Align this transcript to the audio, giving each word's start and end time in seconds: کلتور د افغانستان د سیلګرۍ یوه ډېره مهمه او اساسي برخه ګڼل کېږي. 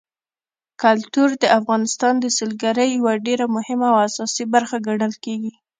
کلتور 0.81 1.29
د 1.41 1.45
افغانستان 1.59 2.13
د 2.19 2.25
سیلګرۍ 2.37 2.89
یوه 2.99 3.13
ډېره 3.27 3.45
مهمه 3.55 3.87
او 3.93 3.97
اساسي 4.07 4.43
برخه 4.53 4.77
ګڼل 4.87 5.13
کېږي. 5.23 5.53